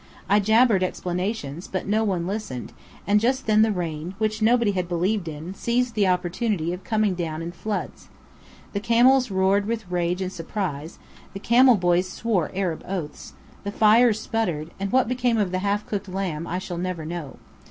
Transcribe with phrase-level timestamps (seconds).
[0.27, 2.73] I jabbered explanations, but no one listened;
[3.05, 7.13] and just then the rain, which nobody had believed in, seized the opportunity of coming
[7.13, 8.09] down in floods.
[8.73, 10.97] The camels roared with rage and surprise;
[11.33, 13.33] the camel boys swore Arab oaths;
[13.63, 17.37] the fire sputtered, and what became of the half cooked lamb I shall never know.